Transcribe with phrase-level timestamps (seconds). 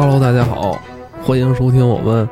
[0.00, 0.80] Hello，大家好，
[1.22, 2.26] 欢迎收听我们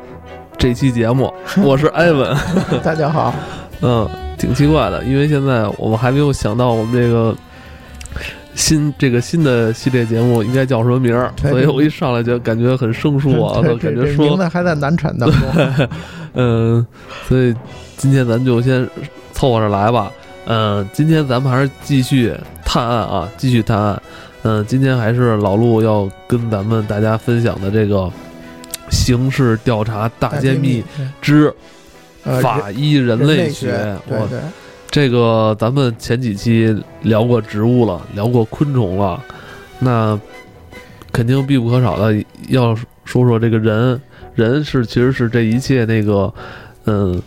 [0.56, 1.30] 这期节目，
[1.62, 2.34] 我是艾文。
[2.82, 3.34] 大家好，
[3.82, 4.08] 嗯，
[4.38, 7.36] 挺奇怪的，因为现在我们还没有想到我们这个
[8.54, 15.88] 新这个新的系列节目应该叫什么名儿，所以我一上来就感觉很生疏啊，感觉说名字还在难产当中。
[16.32, 16.86] 嗯，
[17.28, 17.54] 所以
[17.98, 18.88] 今天咱就先
[19.32, 20.10] 凑合着来吧。
[20.46, 22.34] 嗯，今天咱们还是继续
[22.68, 24.02] 探案啊，继续探案。
[24.42, 28.12] 嗯，今天还是老陆要跟咱们大家分享的这个
[28.90, 30.84] 刑事调查大揭秘
[31.22, 31.50] 之
[32.24, 34.38] 呃法医人人类学，对我对，
[34.90, 39.24] 这个咱们前几期聊过植物了，聊过昆虫了，
[39.78, 40.20] 那
[41.10, 42.14] 肯定必不可少的
[42.48, 43.98] 要说说这个人，
[44.34, 46.32] 人是其实是这一切那个，
[46.84, 47.20] 嗯，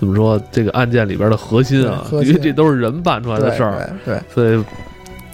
[0.00, 4.64] 怎么说这个案件里边的核心啊，心因为这都是人办出来的事儿，对对，所以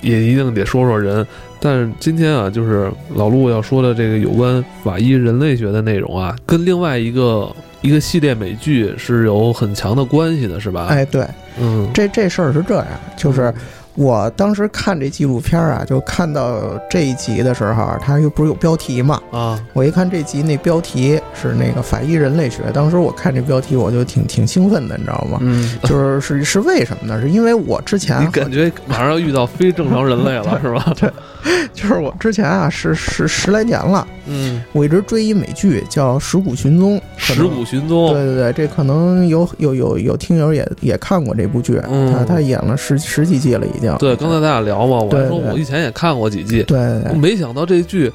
[0.01, 1.25] 也一定得说说人。
[1.61, 7.49] 但是今天啊，就是老陆要说的这个有关法医人类学的内容啊，跟另外一个
[7.81, 10.87] 一个系列美剧是有很强的关系的，是吧？
[10.91, 11.25] 哎对，
[11.61, 13.55] 嗯，这这事儿是这样，就是
[13.97, 25.39] 我当时看这纪录片啊，就看到这一集的时候啊，它又不是有标题嘛，啊，我一看这集那标题是那个法医人类学，当时我看这标题我就挺挺兴奋的，你知道吗？
[25.41, 27.21] 嗯，就是是是为什么呢？
[27.21, 30.93] 是因为我之前你感觉马上要遇到非正常人类了， 是吧？
[31.01, 31.11] 对
[31.73, 43.86] 就是我之前啊是是十来年了，嗯，我一直追一美剧叫《尸骨寻踪》，可尸骨寻踪，对对对，这可能有有有有听友也也看过这部剧，嗯他他演了十十几季了已经。
[43.99, 47.13] 对，刚才咱俩聊嘛，我还说我以前也看过几季，对对对。
[47.19, 48.11] 没想到这剧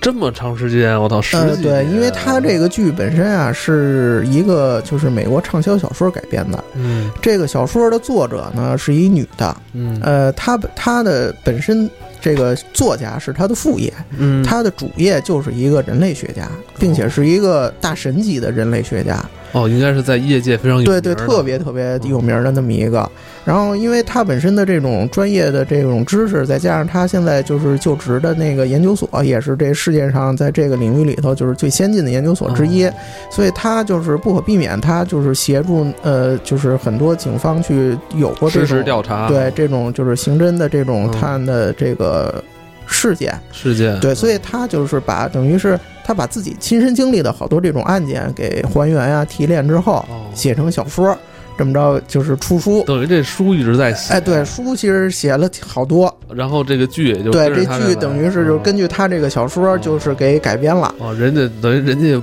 [0.00, 6.62] 这么长时间，我操，十呃，对，因为它这个剧本身啊是一个就是美国畅销小说改编的。
[6.74, 11.90] 嗯这个小说的作者呢是一女的，嗯呃，她本她的本身
[12.20, 19.24] 这个作家是她的副业，嗯，她的主业就是一个人类学家，并且是一个大神级的人类学家。
[19.56, 23.10] 哦，应该是在业界非常有对对，特别特别有名的那么一个。
[23.42, 32.86] 然后，因为他本身的这种专业的这种知识，再加上他现在就是就职的那个研究所，也是这世界上在这个领域里头就是最先进的研究所之一，
[33.30, 41.12] 所以他就是不可避免，他就是协助呃，就是很多警方去有过这实时种调查，对这种就是刑侦的这种嗯。
[41.12, 42.44] 探案的这个
[42.86, 43.38] 事件。
[43.52, 51.16] 事件，对，所以他就是把等于是他把自己亲身经历的好多这种案件给还原啊、提炼之后，哦，写成小说，
[51.58, 52.84] 这么着就是出书。
[52.84, 60.94] 等于这书一直在写，哎，对，书其实写了好多，然后这个剧也就对，这剧等于是就哦根据他这个小说就是给改编了。
[60.98, 62.22] 哦，人家等于人家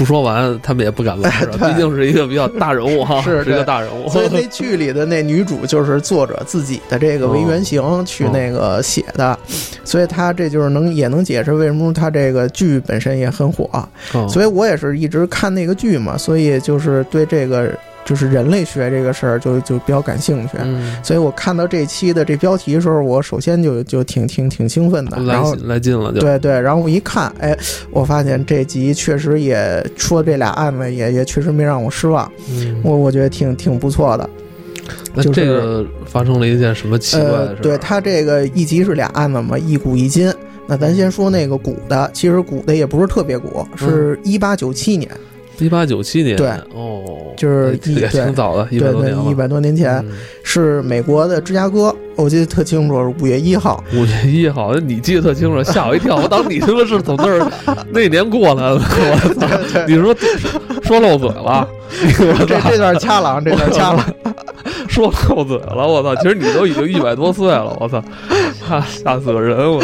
[0.00, 9.38] 不说完，他们也不敢来，毕竟是一个比较大人物哈，是是一个大人物，所以那剧里的那女主就是作者自己的这个为原型去那个写的，
[9.84, 13.68] 所以他这就是能也能解释为什么他这个剧本身也很火。
[14.12, 14.26] 哦。
[14.26, 17.70] 所以我也是一直看那个剧嘛，所以就是对这个
[18.10, 20.54] 就是人类学这个事儿就就比较感兴趣。
[20.60, 27.56] 嗯，所以我看到这期的这标题的时候，我首先就就挺挺挺兴奋的，然后来劲了就，对对，然后我一看，哎，
[27.92, 34.28] 我发现这集确实也说这俩案子也也确实没让我失望，嗯，我我觉得挺挺不错的。
[35.14, 37.46] 那就这个发生了一件什么奇怪的事，儿？
[37.50, 40.32] 呃对他这个一集是俩案子嘛，一古一今。
[40.66, 45.08] 那咱先说那个古的，其实古的也不是特别古，是一八九七年，
[45.60, 50.12] 一八九七年，对哦，就是哎也挺早的，一百多年，一百多年前，嗯
[50.42, 53.82] 是美国的芝加哥，我记得特清楚，是五月一号。
[53.92, 57.52] 五月一号，你记得特清楚，吓我一跳，我当你他妈是从那儿
[57.92, 59.84] 那年过来的，我操！
[59.86, 60.14] 你说
[60.82, 61.68] 说漏嘴了，
[62.46, 64.04] 这这段掐了啊，这段掐了。
[64.88, 66.16] 说漏嘴了，我操！
[66.16, 68.02] 其实你都已经一百多岁了，我操，
[68.68, 69.56] 吓 吓死个人！
[69.70, 69.80] 我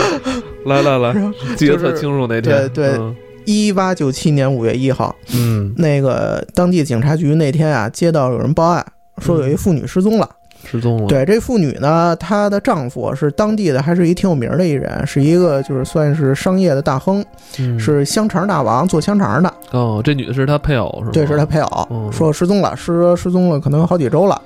[0.65, 1.15] 来来来，
[1.56, 2.98] 记得特清楚那天，对对
[3.46, 8.84] 一八九七年五月一号，嗯，那个当地警察局那天啊，接到有人报案，
[9.18, 10.28] 说有一妇女失踪了。
[10.68, 17.24] 失踪了，对，这妇女呢，她的丈夫是当地的，还是一挺有名的一人，是一个就是算是商业的大亨，
[17.59, 19.53] 嗯是香肠大王，做香肠的。
[19.71, 21.10] 哦，这女的是她配偶是吗？
[21.13, 24.41] 对，是她配偶，嗯说失踪了，失失踪了，可能有好几周了。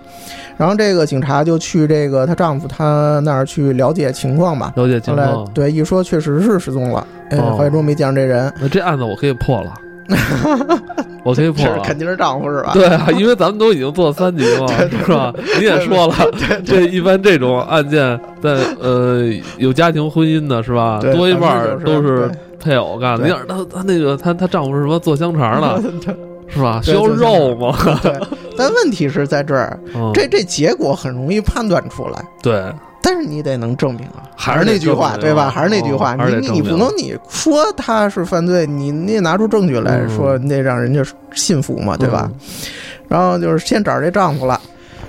[0.57, 4.71] 然后这个警察就去这个她丈夫他那儿去了解情况吧。
[4.77, 5.51] 了解情后来况。
[5.55, 9.73] 对一说确实是失踪了，哎，哦好几周没见着这人，那这案子我可以破了，
[11.25, 11.81] 我可以破了。
[11.85, 12.71] 肯定是丈夫是吧？
[12.73, 14.67] 对啊，因为咱们都已经做三级了，
[15.05, 15.33] 是吧？
[15.59, 16.15] 你也说了，
[16.65, 19.25] 这一般这种案件在呃
[19.59, 20.99] 有家庭婚姻的是吧？
[21.15, 23.19] 多一半都是配偶干的。
[23.19, 25.83] 对你想他他那个他他丈夫是什么做香肠的，
[26.49, 26.81] 是吧？
[26.83, 27.77] 需要肉吗？
[28.03, 28.13] 对，
[28.57, 32.25] 但问题是在这儿，嗯这这结果很容易判断出来。
[32.43, 32.65] 对
[33.03, 35.51] 但是你得能证明啊，还是那句话，对吧？
[35.51, 41.03] 还是那句话，你你你不能你说他是犯罪，你你得拿出证据来说，你得让人家
[41.33, 42.31] 信服嘛，对吧？
[43.09, 44.61] 然后就是先找这丈夫了。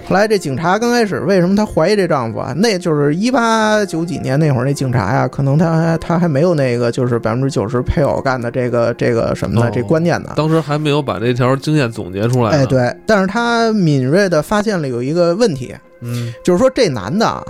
[0.08, 2.54] 后来这警察刚开始为什么他怀疑这丈夫啊？
[2.58, 10.32] 那就是一八九几年那会儿那警察呀，可能他还他还没有那个就是百分之九十配偶干的这个这个什么的这观念呢。
[10.36, 12.52] 当时还没有把这条经验总结出来。
[12.52, 17.42] 哎，对，但是他敏锐的发现了有一个问题，嗯，就是说这男的啊，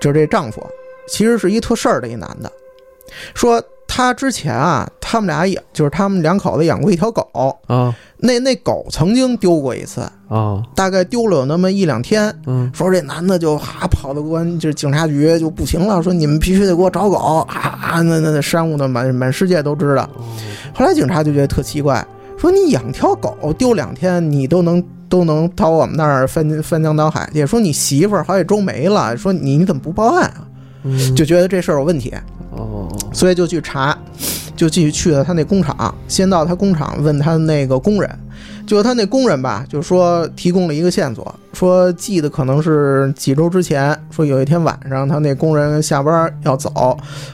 [0.00, 0.64] 就是这丈夫，
[1.08, 2.50] 其实是一特事儿的一男的，
[3.34, 3.62] 说。
[3.90, 7.26] 他之前啊，他们俩养，就是他们两口子养过一条狗
[7.66, 7.92] 啊。
[8.18, 12.32] 那那狗曾经丢过一次啊，大概丢了有那么一两天。
[12.46, 17.16] 嗯，说这男的就哈跑到公安，就是警察局就不行了，说你们必须得给我找狗
[17.48, 18.02] 啊！
[18.02, 20.08] 那那那山务的满满世界都知道。
[20.74, 22.06] 后来警察就觉得特奇怪，
[22.38, 27.44] 说你养条狗丢两天，你都能都能到我们那儿翻翻江倒海去。
[27.44, 30.46] 说你媳妇儿好几周没了，说你你怎么不报案啊？
[31.16, 32.14] 就觉得这事儿有问题。
[32.52, 33.96] 哦，所以就去查，
[34.54, 38.08] 就继续去了他那工厂，先到他工厂问他那个工人，
[38.68, 46.70] 就他那工人吧，就说提供了一个线索，说记得可能是几周之前，说有一天晚上他那工人下班要走，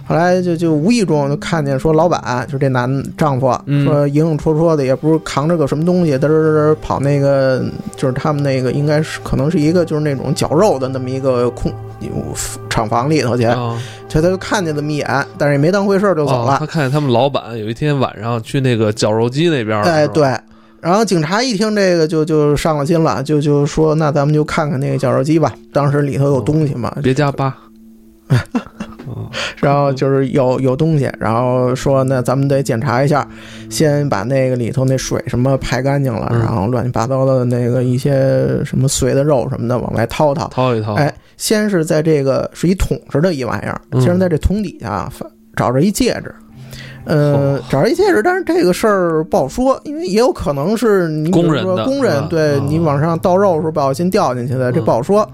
[0.06, 3.52] 后来就就无意中就看见说老板就这男丈夫
[3.84, 7.64] 说影影绰绰的，也不是扛着个什么东西，嘚嘚跑那个
[7.96, 11.72] 就是他们那个应该是可能是一个就是那种绞肉的那么一个空。
[12.69, 13.44] 厂房里头去，
[14.08, 16.56] 就他就看见这么一眼，但是也没当回事儿就走了。
[16.58, 20.36] 他看见他们老板有一天晚上去那个绞肉机那边，哎对，
[20.84, 27.56] 然后警察一听这个就就上了心了，就就说那咱们就看看那个绞肉机吧，当时里头有东西嘛，别加八。
[29.56, 33.26] 然后就是有有东西，然后说那咱们得检查一下，
[33.70, 40.94] 先把那个里头那水什么排干净了，然后乱七八糟的那个一些什么碎的肉什么的往外掏掏，掏一掏。
[40.94, 45.10] 哎，先是在这个是一桶似的一玩意儿，先是在这桶底下
[45.54, 46.34] 找着一戒指，
[47.04, 55.28] 呃，找着一戒指，但是这个事儿不好说，因为也有可能是你比如说工人对你往上倒肉的时候不小心掉进去的，这不好说。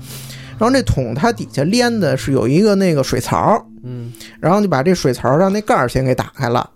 [0.58, 6.69] 然后这桶它底下连的是有一个那个水槽，嗯，然后就把这水槽上那盖儿先给打开了，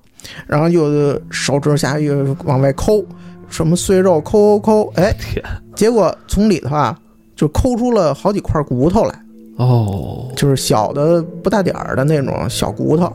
[0.47, 3.05] 然后又手指下又往外抠，
[3.49, 5.15] 什么碎肉抠抠抠，哎，
[5.75, 6.97] 结果从里头啊
[7.37, 9.15] 就抠出了好几块骨头来，
[9.57, 13.13] 哦，就是小的不大点儿的那种小骨头。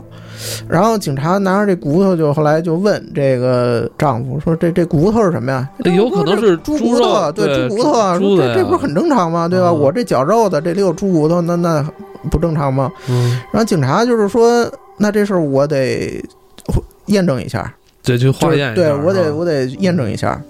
[0.69, 9.50] 然后警察拿着这骨头，就后来就问这个丈夫说：“这这骨头是什么呀？”这有可能是猪骨头，对，猪骨头啊，说这这不是很正常吗？
[9.50, 9.69] 对吧？
[9.71, 11.86] 我这绞肉的，这里有猪骨头，那那
[12.31, 12.89] 不正常吗？
[13.09, 13.31] 嗯。
[13.51, 14.65] 然后警察就是说
[14.95, 16.24] ：“那这事儿我得
[17.07, 20.42] 验证一下，得去化验一下，对我得我得验证一下。”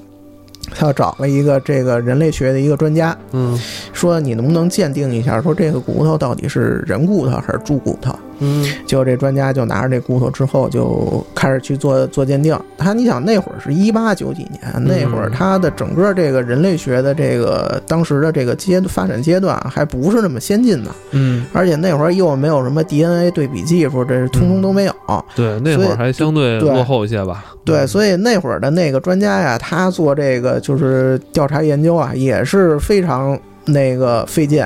[0.74, 3.58] 他要找了一个这个人类学的一个专家，嗯，
[3.94, 8.14] 说你能不能鉴定一下，说这个骨头到底是人骨头还是猪骨头？
[8.42, 12.58] 嗯，结果这专家就拿着这骨头之后就开始去做做鉴定。
[12.78, 24.94] 他你想那会儿是一八九几年，那会儿他的整个这个人类学的这个当时的这个阶发展阶段还不是那么先进的，嗯，而且那会儿又没有什么 DNA 对比技术，这是通通都没有。
[25.36, 27.44] 对，那会儿还相对落后一些吧。
[27.66, 33.40] 对，所以那会儿的那个专家呀，他做这个就是调查研究啊，也是非常。
[33.66, 34.66] 那个费劲，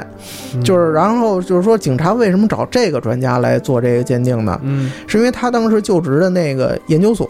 [0.63, 4.57] 就是然后就是说，警察为什么找这个专家来做这个鉴定呢？
[4.63, 7.27] 嗯，是因为他当时就职的那个研究所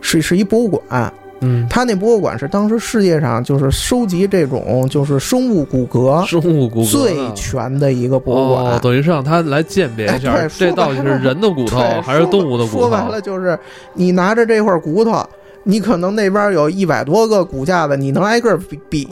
[0.00, 12.78] 是是一博物馆，嗯，他那博物馆是当时世界上就是收集这种就是生物骨骼、生物骨骼最全的一个博物馆，等于是让他来鉴别一下，这到底是人的骨头还是动物的骨头？
[12.82, 13.58] 说白了就是
[13.94, 15.26] 你拿着这块骨头。
[15.64, 19.08] 你可能那边有一百多个骨架的，你能挨个比比，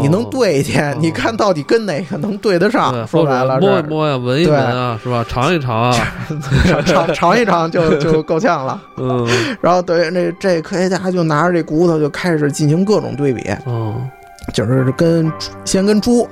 [0.00, 3.06] 你能对去，你看到底跟哪个能对得上？
[3.06, 5.24] 说白了，摸一摸呀，闻一闻啊，是吧？
[5.28, 5.96] 尝一尝啊，
[6.86, 8.80] 尝尝一尝就就够呛了。
[8.98, 9.26] 嗯，
[9.60, 13.42] 然后等于那这科学家就拿着这骨头就开始进行各种对比。
[13.66, 14.08] 嗯，
[14.54, 15.32] 就是跟
[15.64, 16.28] 先跟猪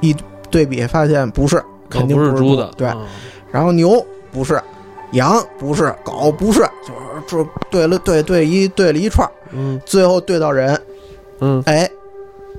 [0.00, 0.14] 一
[0.50, 2.68] 对比，发现不是，肯定不是猪的。
[2.76, 2.90] 对，
[3.52, 4.60] 然后牛不是。
[5.12, 10.78] 羊不是，狗不是，就是就对了，对对一对了一串嗯，最后对到人，
[11.40, 11.88] 嗯，哎，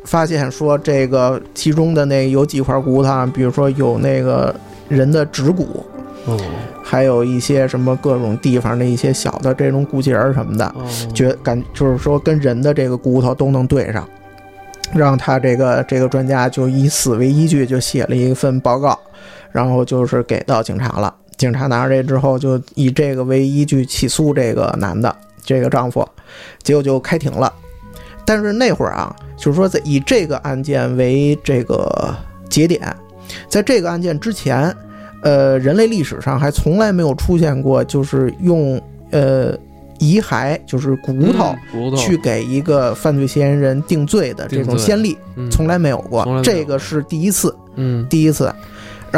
[0.06, 4.56] 发现说这个其中的那有几块骨头，比如说有那个
[4.88, 5.86] 人的指骨，
[6.26, 6.40] 哦，
[6.82, 10.74] 还有一些什么各种地方的一些小的这种骨节儿什么的，
[11.14, 14.08] 觉感就是说跟人的这个骨头都能对上，
[14.94, 18.98] 让他这个这个专家就以此为依据，就写了一份报告，
[19.52, 21.14] 然后就是给到警察了。
[21.38, 25.16] 警察拿着这之后，就以这个为依据起诉这个男的，
[25.46, 26.08] 这个丈夫，
[26.64, 27.54] 结果就开庭了。
[28.26, 32.14] 但是那会儿啊，就是说在以这个案件为这个
[32.50, 32.94] 节点，
[33.48, 34.76] 在这个案件之前，
[35.22, 39.56] 呃，人类历史上还从来没有出现过，就是用呃
[40.00, 41.56] 遗骸，就是骨头。
[41.72, 48.54] 骨头去给一个犯罪嫌疑人定罪的这种先例，嗯从来没有过这个是第一次，嗯第一次。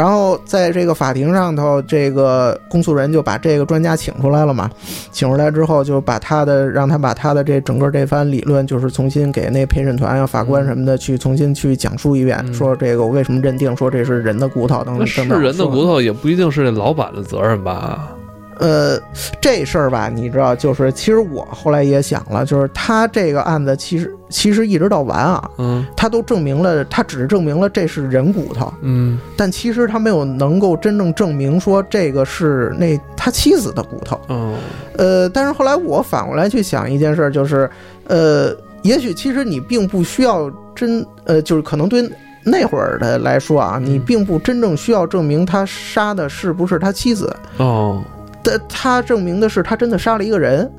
[0.00, 4.70] 然后在这个法庭上头，这个公诉人就把这个专家请出来了嘛，
[5.12, 15.06] 请出来之后就把他的让他把他的这整个这番理论，就是重新给那陪审团啊、法官什么的去重新去讲述一遍，嗯说这个我为什么认定说这是人的骨头等那等。
[15.06, 18.16] 是人的骨头，也不一定是这老板的责任吧？
[18.60, 19.00] 呃，
[19.40, 34.20] 这事儿吧，你知道，就是其实我后来也想了，就是他这个案子其实其实一直到完啊，嗯他都证明了，他只是证明了这是人骨头，嗯但其实他没有能够真正证明说这个是那他妻子的骨头。
[34.28, 34.54] 嗯
[34.98, 37.68] 呃，但是后来我反过来去想一件事儿，就是
[38.08, 42.06] 呃，也许其实你并不需要真呃，就是可能对。
[42.42, 48.02] 那会儿的来说啊，你嗯并不真正需要证明他杀的是不是他妻子，哦
[48.42, 50.70] 但他证明的是他真的杀了一个人。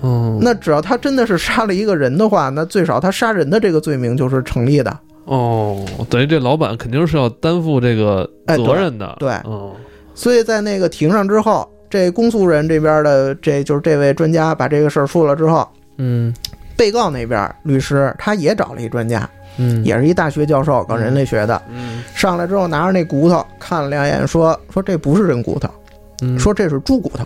[0.00, 0.38] 哦。
[0.40, 4.98] 那只要他真的是杀了一个人的话，那最少他杀人的这个罪名就是成立的。
[5.24, 9.16] 哦，等于这老板肯定是要担负这个哎责任的。
[9.18, 9.30] 对。
[9.44, 9.72] 哦
[10.12, 16.34] 所以在那个庭上之后，这公诉人这边的这就是这位专家把这个事儿说了之后，嗯。
[16.76, 19.82] 被告那边律师他也找了一专家，嗯。
[19.84, 22.02] 也是一大学教授，搞人类学的，嗯。
[22.14, 25.70] 上来之后拿着那骨头看了两眼，说说这不是人骨头，
[26.22, 27.24] 嗯说这是猪骨头。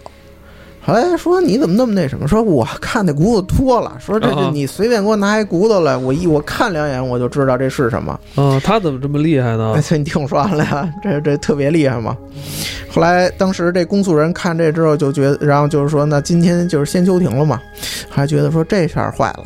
[0.87, 2.29] 后来说你怎么那么那什么？
[2.29, 8.21] 说我看那骨头脱了，说这你随便给我拿一骨头来，我一我看两眼我就知道这是什么。
[8.35, 9.81] 啊，他怎么这么厉害呢哎，？
[9.81, 12.15] 这 你听我说完了呀， 这这特别厉害嘛。
[12.91, 17.59] 后来当时这公诉人看这之后就觉得，然后就是说，那今天就是先休庭了嘛，
[18.11, 19.45] 还觉得说这下坏了。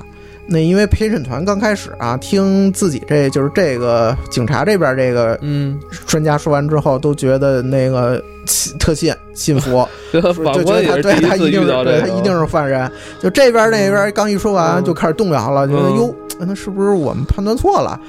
[0.51, 8.38] 那因为陪审团刚开始啊，听自己这就是这个警察这边这个嗯，专家说完之后，都觉得那个信
[8.79, 12.91] 特信信服，这说法就觉得对他一定对他一定是犯人。
[13.21, 18.01] 就这边那边刚一说完，嗯就开始动摇了，觉得嗯哟，那是不是我们判断错了？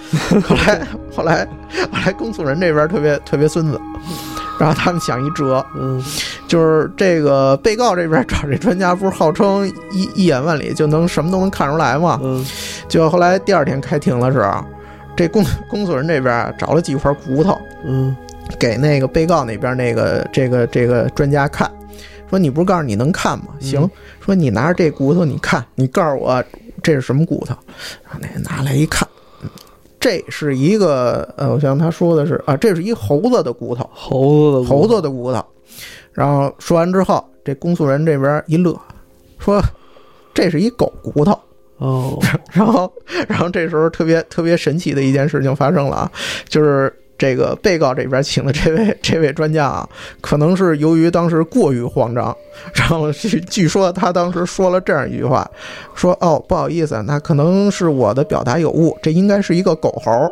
[0.44, 1.48] 后来后来
[1.92, 3.80] 后来公诉人这边特别特别孙子，
[4.58, 6.04] 然后他们想一辙，嗯
[6.48, 12.20] 就是这个被告这边找这专家，不是号称一一眼万里就能什么都能看出来吗？
[12.24, 12.46] 嗯
[12.88, 14.64] 就后来第二天开庭的时候，
[15.16, 17.58] 这公公诉人这边找了几块骨头。
[17.86, 18.16] 嗯
[18.58, 21.70] 给那个被告那边那个这个这个专家看，
[22.30, 23.48] 说你不是告诉你能看吗？
[23.60, 23.90] 行，嗯
[24.26, 26.44] 说你拿着这骨头你看，你告诉我
[26.82, 27.56] 这是什么骨头？
[28.04, 29.08] 然后那个拿来一看，
[29.42, 29.50] 嗯
[30.00, 35.46] 这是一个呃，我想他说的是啊，这是一猴子的骨头，猴子的猴子的骨头。
[36.14, 38.78] 然后说完之后，这公诉人这边一乐，
[39.38, 39.62] 说
[40.34, 41.38] 这是一狗骨头。
[41.78, 42.20] 哦，
[42.52, 42.92] 然后，
[43.28, 46.12] 然后这时候特别特别神奇的一件事情发生了啊，
[46.50, 49.88] 就是这个被告这边请的这位这位专家啊，
[50.22, 52.36] 可能是由于当时过于慌张，
[52.74, 55.48] 然后据据说他当时说了这样一句话，
[55.94, 60.12] 说哦不好意思，那可能是我的表达有误，这应该是一个狗猴。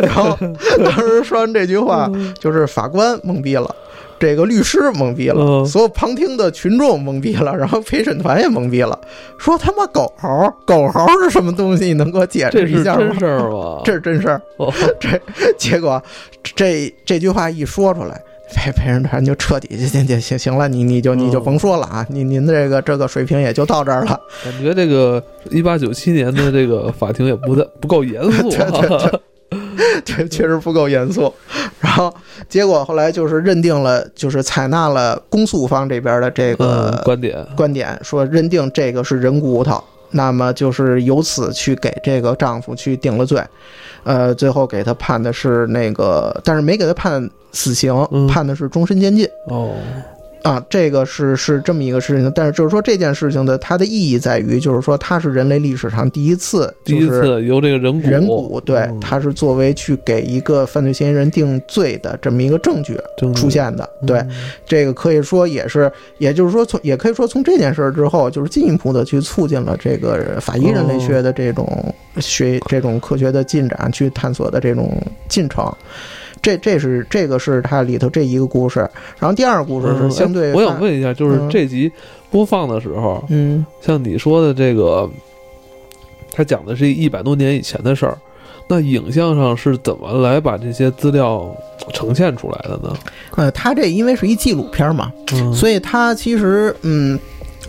[0.00, 0.36] 然后
[0.84, 3.74] 当时说完这句话，就是法官懵逼了。
[4.18, 8.98] 这个律师懵逼了，嗯所有旁听的群众懵逼了， 然后陪审团也懵逼了，
[9.38, 11.86] 说他妈狗猴，狗猴是什么东西？
[11.86, 13.18] 你能给我解释一下吗真？
[13.18, 13.80] 事儿吗？
[13.86, 14.40] 这是真事儿。
[14.56, 15.20] 哦 这
[15.56, 16.02] 结果
[16.42, 18.20] 这这句话一说出来，
[18.54, 24.18] 陪陪审团就彻底行行行行了，你你就你就嗯甭说了啊，您您这个这个水平也就到这儿了。
[24.44, 29.12] 感觉这个一八九七年的这个法庭也不太不够严肃对对啊。
[30.04, 31.32] 这确实不够严肃。
[31.80, 32.12] 然后
[32.48, 43.42] 结果后来就是认定了，就是采纳了公诉方这边的这嗯，个观点观点，说认定这个是人骨头，那么就是由此去给这个丈夫去定了罪。
[44.04, 49.28] 呃，最后给他判的是那个，但是没给他判死刑，嗯判的是终身监禁。
[49.48, 49.74] 哦，
[50.42, 62.98] 啊，这个是是这么一个事情，但是就是说这件事情的它的意义在于，就是说它是人类历史上第一次，第一次由这个人骨人骨对嗯，它是作为去给一个犯罪嫌疑人定罪的这么一个证据
[63.34, 63.88] 出现的。
[64.06, 64.30] 对，嗯
[64.66, 74.96] 这个可以说也是，也就是说从也可以说从这件事儿之后，就是进一步的去促进了这个法医人类学的这种学这种科学的进展，去探索的这种
[75.28, 75.72] 进程。
[76.42, 78.80] 这这是这个是它里头这一个故事，
[79.18, 81.90] 然后第二个故事是嗯相对哎我想，问一下，就是嗯这集
[82.30, 85.08] 播放的时候，嗯，像你说的这个，
[86.32, 88.16] 他讲的是一百多年以前的事儿，
[88.68, 91.54] 那影像上是怎么来把这些资料
[91.92, 92.94] 呈现出来的呢？
[93.36, 97.18] 呃，它这因为是一纪录片嘛，嗯，所以它其实嗯。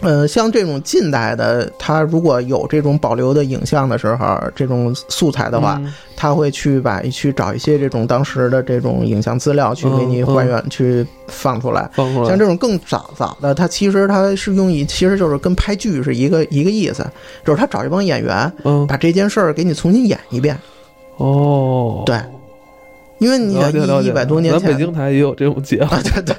[0.02, 11.90] 呃，像这种近代的，他如果有这种保留的影像的时候，这种素材的话，嗯他会去把去找一些这种当时的这种影像资料去给你嗯嗯还原、去放出来。
[11.94, 17.06] 放出来像这种更早早的，它其实它是用以，其实就是跟拍剧是一个一个意思，
[17.46, 20.58] 就是他找一帮演员嗯把这件事儿给你重新演一遍。
[21.18, 22.18] 哦，对
[23.20, 26.36] 因为你想一一百多年前，咱北京台也有这种节目，啊，对对，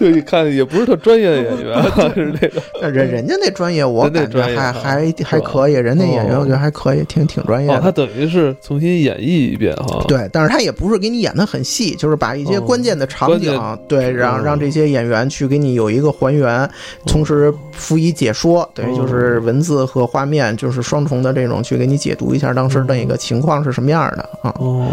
[0.12, 1.82] 就一看也不是特专业的演员，
[2.14, 2.62] 是那种。
[2.92, 7.80] 人人家那专业我感觉还还还可以，人家演员哦我觉得还可以，挺挺专业哦，的。
[7.80, 16.68] 他等于是重新演绎一遍哈。，对，但是他也不是给你演的很细，就是把一些哦关键的场景，关对，让哦让这些演员去给你有一个还原，
[17.06, 24.54] 同时辅以解说，等于就是文字和画面就是双重的这种去给你解读一下当时的一个情况是什么样的啊。
[24.58, 24.88] 哦，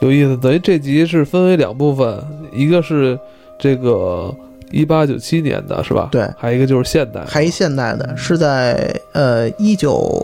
[0.00, 0.36] 有意思。
[0.36, 2.22] 等于这集是分为两部分，
[2.52, 3.18] 一个是
[3.58, 4.34] 这个
[4.70, 6.08] 一八九七年的是吧？
[6.12, 7.24] 对还有一个就是现代。
[7.24, 10.22] 还一现代的是在呃一九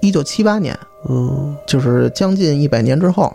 [0.00, 0.76] 一九七八年，
[1.08, 3.32] 嗯就是将近一百年之后，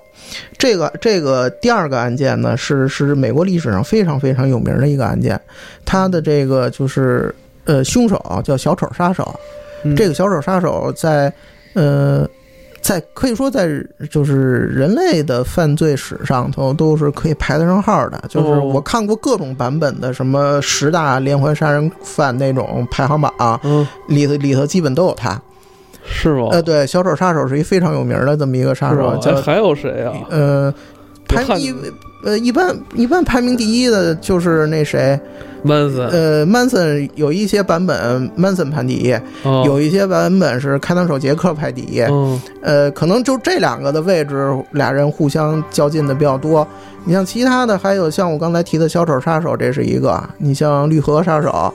[0.57, 5.39] 这个这个第二个案件呢，是是美国历史上非常非常有名的一个案件，
[5.85, 7.33] 他的这个就是
[7.65, 9.39] 呃凶手叫小丑杀手，
[9.83, 11.31] 嗯这个小丑杀手在
[11.73, 12.27] 呃。
[12.85, 13.67] 在可以说在
[14.11, 25.41] 就是人类的犯罪史上头都是可以排得上号的，就是哦我看过各种版本的什么十大连环杀人犯那种排行榜、嗯，里头里头基本都有他。
[26.05, 26.49] 是吗？
[26.51, 29.17] 呃，对，小丑杀手是一非常有名的这么一个杀手？
[29.17, 30.13] 叫哎还有谁啊？
[30.29, 30.71] 呃，
[31.27, 31.73] 排我看一
[32.25, 35.17] 呃一般一般排名第一的就是那谁
[35.63, 36.07] ，，Manson。
[36.07, 39.13] 呃，Manson 有一些版本 Manson 排第一，
[39.43, 39.63] 哦。
[39.65, 46.67] 有一些版本是开膛手杰克排第一，嗯呃，可能就这两个的位置，俩人互相较劲的比较多。
[47.05, 51.71] 你像其他的，还有像我刚才提的小丑杀手，这是一个；你像绿河杀手，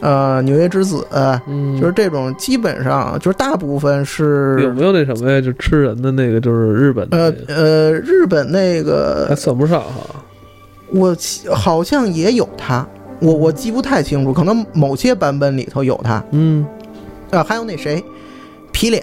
[0.00, 1.06] 呃，纽约之子，
[1.46, 4.72] 嗯，就是这种，基本上就是大部分是有。
[4.72, 5.40] 没有那什么呀？
[5.40, 10.24] 就吃人的那个，就是日本的呃那个，呃，日本那个还算不上哈。
[10.90, 11.16] 我
[11.52, 12.86] 好像也有他，
[13.20, 16.22] 我我记不太清楚，可能某些版本里头有他。
[16.30, 16.64] 嗯，
[17.30, 18.04] 啊，还有那谁，
[18.70, 19.02] 皮脸，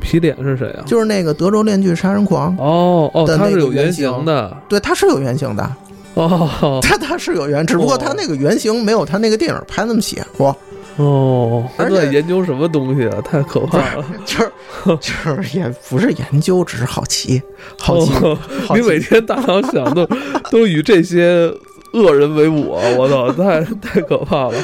[0.00, 0.84] 皮脸是谁啊？
[0.86, 5.70] 就是那个德州链锯杀人狂，哦哦，他是有原型的对，他是有原型的，
[6.14, 10.52] 哦他他是有原，只不过他那个原型没有他那个电影拍那么邪乎，
[10.96, 13.20] 哦，他在研究什么东西啊？
[13.24, 14.04] 太可怕了！
[14.24, 14.50] 就是
[15.00, 17.40] 就是也不是研究，只是好奇，
[17.78, 20.06] 好奇，哦好奇 你每天大脑想的
[20.50, 21.52] 都与这些
[21.92, 24.54] 恶人为伍，我操，太太可怕了！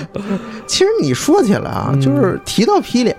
[0.67, 3.17] 其实你说起来啊，嗯就是提到皮脸，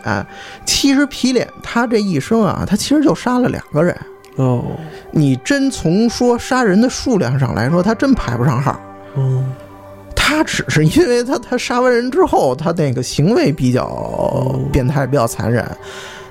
[0.66, 3.98] 其实皮脸他这一生啊，他其实就杀了两个人。
[4.38, 4.63] 哦，
[5.12, 8.80] 你真从说杀人的数量上来说，他真排不上号。
[9.15, 9.45] 嗯
[10.19, 15.65] 他只是因为他他杀完人之后，他那个行为比较变态，比较残忍。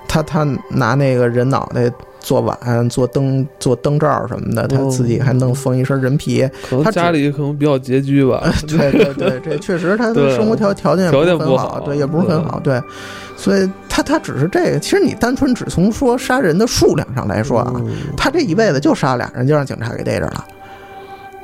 [0.07, 1.91] 他他拿那个人脑袋
[2.21, 6.47] 做碗、做灯、做灯罩什么的，他哦自己还弄缝一身人皮。
[6.69, 8.53] 可能他家里可能比较拮据吧。
[8.69, 12.79] 对 对对，这确实他的生活条条件也条件是很好对，也不是很好，对。
[13.35, 13.67] 所以
[13.97, 20.45] 他他只是这个，其实你单纯只从说杀人的数量上来说啊，嗯他这一辈子就杀俩人，就让警察给逮着了。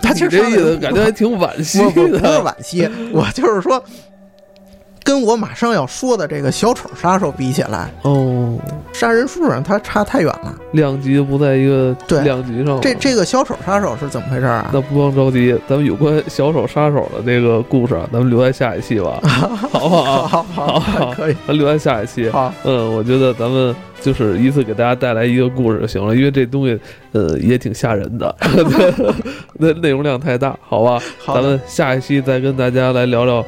[0.03, 2.43] 他其实这意思感觉还挺惋惜的。
[2.43, 3.83] 惋惜，我就是说，
[5.12, 8.59] 跟我马上要说的这个小丑杀手比起来，哦，
[8.94, 10.55] 杀人数上他差太远了。
[10.70, 12.81] 量级不在一个对量级上。
[12.81, 14.70] 这这个小丑杀手是怎么回事啊？
[14.72, 19.20] 那不用着急，咱们有关小丑杀手的这个故事啊，咱们留在下一期吧，
[19.70, 20.27] 好不好？
[20.27, 22.31] 好好好可以，咱留在下一期。
[22.31, 26.81] 好，嗯，我觉得咱们就是一次给大家带来一个故事就行了，因为这东西
[27.12, 28.35] 呃也挺吓人的，
[29.59, 30.98] 那内容量太大，好吧？
[31.18, 33.44] 好咱们下一期再跟大家来聊聊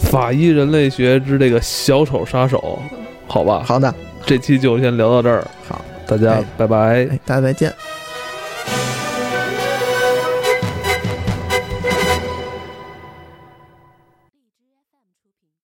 [0.00, 2.78] 法医人类学之这个小丑杀手，
[3.26, 3.62] 好吧？
[3.64, 3.94] 好的，
[4.26, 6.76] 这期就先聊到这儿，好，大家哎拜拜。
[7.06, 7.72] 哎，大家再见。